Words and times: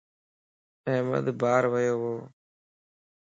احمد 0.91 1.25
بار 1.41 1.63
ويووَ 1.73 2.15